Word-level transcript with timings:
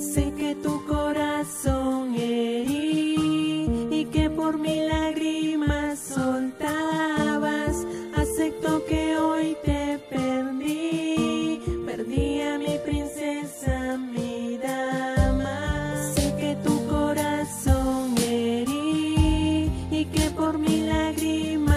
Sé 0.00 0.32
que 0.32 0.54
tu 0.54 0.82
corazón 0.86 2.14
herí 2.14 3.86
y 3.90 4.06
que 4.06 4.30
por 4.30 4.58
mi 4.58 4.80
lágrimas 4.86 5.98
soltabas. 5.98 7.86
Acepto 8.16 8.82
que 8.86 9.18
hoy 9.18 9.56
te 9.62 9.98
perdí. 10.08 11.60
Perdí 11.84 12.40
a 12.40 12.58
mi 12.58 12.78
princesa, 12.82 13.98
mi 13.98 14.56
dama. 14.56 15.94
Sé 16.14 16.34
que 16.40 16.56
tu 16.64 16.86
corazón 16.88 18.14
herí 18.18 19.70
y 19.90 20.06
que 20.06 20.30
por 20.30 20.58
mi 20.58 20.80
lágrimas 20.86 21.69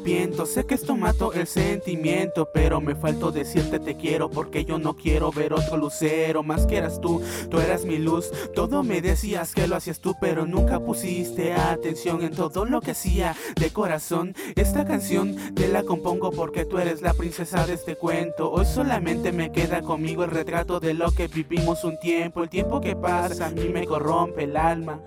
Sé 0.00 0.64
que 0.64 0.74
esto 0.74 0.96
mato 0.96 1.34
el 1.34 1.46
sentimiento, 1.46 2.48
pero 2.54 2.80
me 2.80 2.94
faltó 2.94 3.30
decirte 3.30 3.78
te 3.78 3.96
quiero 3.96 4.30
porque 4.30 4.64
yo 4.64 4.78
no 4.78 4.96
quiero 4.96 5.30
ver 5.30 5.52
otro 5.52 5.76
lucero 5.76 6.42
más 6.42 6.66
que 6.66 6.78
eras 6.78 7.00
tú. 7.02 7.22
Tú 7.50 7.60
eras 7.60 7.84
mi 7.84 7.98
luz, 7.98 8.30
todo 8.54 8.82
me 8.82 9.02
decías 9.02 9.54
que 9.54 9.68
lo 9.68 9.76
hacías 9.76 10.00
tú, 10.00 10.16
pero 10.18 10.46
nunca 10.46 10.80
pusiste 10.80 11.52
atención 11.52 12.22
en 12.22 12.32
todo 12.32 12.64
lo 12.64 12.80
que 12.80 12.92
hacía 12.92 13.36
de 13.56 13.70
corazón. 13.70 14.34
Esta 14.56 14.86
canción 14.86 15.36
te 15.54 15.68
la 15.68 15.82
compongo 15.82 16.30
porque 16.30 16.64
tú 16.64 16.78
eres 16.78 17.02
la 17.02 17.12
princesa 17.12 17.66
de 17.66 17.74
este 17.74 17.94
cuento. 17.94 18.50
Hoy 18.50 18.64
solamente 18.64 19.32
me 19.32 19.52
queda 19.52 19.82
conmigo 19.82 20.24
el 20.24 20.30
retrato 20.30 20.80
de 20.80 20.94
lo 20.94 21.12
que 21.12 21.28
vivimos 21.28 21.84
un 21.84 22.00
tiempo. 22.00 22.42
El 22.42 22.48
tiempo 22.48 22.80
que 22.80 22.96
pasa 22.96 23.46
a 23.46 23.50
mí 23.50 23.68
me 23.68 23.86
corrompe 23.86 24.44
el 24.44 24.56
alma 24.56 25.00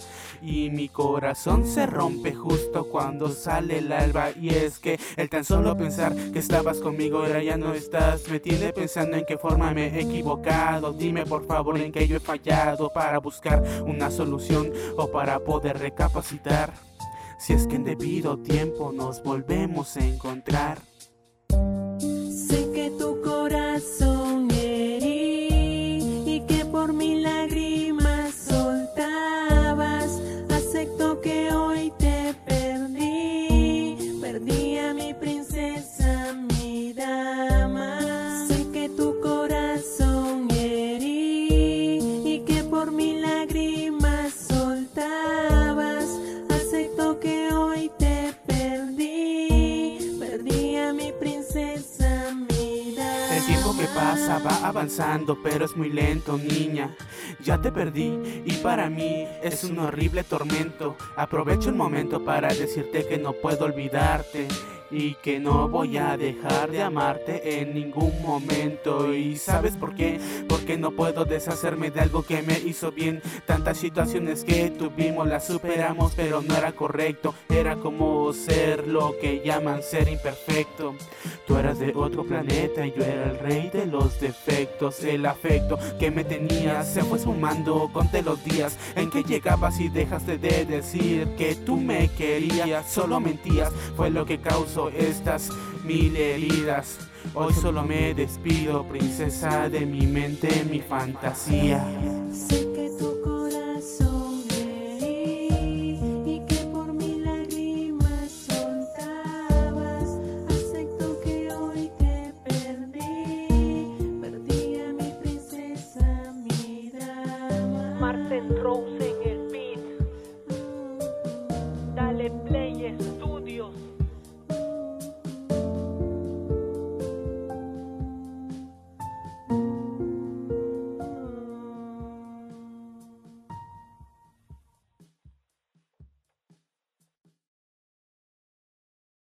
y 0.44 0.70
mi 0.70 0.90
corazón 0.90 1.66
se 1.66 1.86
rompe 1.86 2.34
justo 2.34 2.90
cuando 2.90 3.30
sale 3.30 3.78
el 3.78 3.92
alba. 3.92 4.32
Y 4.32 4.50
es 4.50 4.78
que 4.78 5.00
el 5.16 5.30
tan 5.30 5.46
solo 5.46 5.78
pensar 5.78 6.14
que 6.32 6.40
estabas 6.40 6.80
conmigo 6.80 7.20
ahora 7.20 7.42
ya 7.42 7.56
no 7.56 7.74
estás 7.74 8.28
me 8.30 8.40
tiene 8.40 8.74
pensando 8.74 9.16
en 9.16 9.26
qué 9.26 9.38
forma 9.38 9.74
me 9.74 9.88
he 9.88 10.02
equivocado. 10.02 10.92
Dime 10.92 11.26
por 11.26 11.46
favor 11.48 11.80
en 11.80 11.92
qué 11.92 12.08
yo 12.08 12.18
he 12.18 12.20
fallado 12.20 12.92
para 12.92 13.20
buscar 13.20 13.64
una 13.86 14.12
solución 14.12 14.72
o 14.98 15.10
para 15.10 15.40
poder 15.40 15.80
recapacitar. 15.80 16.74
Si 17.40 17.54
es 17.54 17.66
que 17.66 17.76
en 17.76 17.86
debido 17.86 18.38
tiempo 18.38 18.92
nos 18.92 19.24
volvemos 19.24 19.96
a 19.96 20.06
encontrar. 20.06 20.93
Princesa, 51.20 52.34
mi 52.34 52.48
dama. 52.48 52.63
El 53.44 53.48
tiempo 53.48 53.76
que 53.78 53.88
pasa 53.88 54.40
va 54.40 54.66
avanzando, 54.66 55.38
pero 55.44 55.66
es 55.66 55.76
muy 55.76 55.90
lento, 55.90 56.38
niña. 56.38 56.96
Ya 57.44 57.60
te 57.60 57.74
perdí 57.74 58.18
y 58.46 58.54
para 58.64 58.90
mí 58.90 59.28
es 59.42 59.66
un 59.66 59.80
horrible 59.80 60.24
tormento. 60.24 60.96
Aprovecho 61.18 61.68
el 61.68 61.76
momento 61.76 62.24
para 62.24 62.54
decirte 62.54 63.06
que 63.06 63.18
no 63.18 63.34
puedo 63.34 63.66
olvidarte 63.66 64.48
y 64.94 65.16
que 65.16 65.40
no 65.40 65.68
voy 65.68 65.98
a 65.98 66.16
dejar 66.18 66.70
de 66.70 66.84
amarte 66.84 67.62
en 67.62 67.74
ningún 67.74 68.22
momento. 68.22 69.14
¿Y 69.14 69.38
sabes 69.38 69.76
por 69.76 69.96
qué? 69.96 70.20
Porque 70.48 70.78
no 70.78 70.92
puedo 70.92 71.26
deshacerme 71.26 71.90
de 71.90 72.02
algo 72.02 72.24
que 72.24 72.44
me 72.44 72.60
hizo 72.60 72.92
bien. 72.92 73.22
Tantas 73.48 73.78
situaciones 73.78 74.44
que 74.44 74.70
tuvimos 74.70 75.28
las 75.28 75.48
superamos, 75.48 76.14
pero 76.16 76.44
no 76.44 76.56
era 76.56 76.74
correcto. 76.74 77.34
Era 77.50 77.76
como 77.78 78.32
ser 78.34 78.88
lo 78.88 79.18
que 79.20 79.42
llaman 79.44 79.82
ser 79.82 80.08
imperfecto. 80.10 80.96
Tú 81.48 81.58
eras 81.58 81.80
de 81.80 81.92
otro 81.96 82.24
planeta 82.24 82.86
y 82.86 82.94
yo 82.94 83.04
era 83.04 83.33
el 83.34 83.40
rey 83.40 83.70
de 83.72 83.86
los 83.86 84.20
defectos. 84.20 85.04
El 85.04 85.26
afecto 85.26 85.78
que 86.00 86.12
me 86.12 86.24
tenías 86.24 86.88
se 86.88 87.04
fue 87.04 87.20
sumando. 87.20 87.90
Conté 87.92 88.22
los 88.22 88.44
días 88.44 88.78
en 88.96 89.10
que 89.10 89.24
llegabas 89.24 89.80
y 89.80 89.90
dejaste 89.90 90.38
de 90.38 90.66
decir 90.66 91.28
que 91.38 91.56
tú 91.56 91.78
me 91.78 92.10
querías. 92.10 92.90
Solo 92.90 93.20
mentías, 93.20 93.72
fue 93.96 94.10
lo 94.10 94.26
que 94.26 94.40
causó 94.40 94.90
estas 94.90 95.50
mil 95.84 96.16
heridas. 96.16 97.00
Hoy 97.34 97.54
solo 97.54 97.84
me 97.84 98.14
despido, 98.14 98.84
princesa 98.84 99.70
de 99.70 99.86
mi 99.86 100.06
mente, 100.06 100.66
mi 100.70 100.80
fantasía. 100.80 101.84